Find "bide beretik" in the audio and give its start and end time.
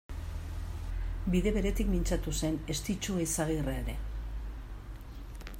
1.35-1.91